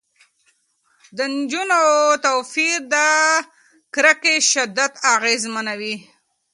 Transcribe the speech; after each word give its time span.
د 1.17 1.19
جینونو 1.51 1.81
توپیر 2.23 2.75
د 2.93 2.95
کرکې 3.95 4.35
شدت 4.51 4.93
اغېزمنوي. 5.15 5.95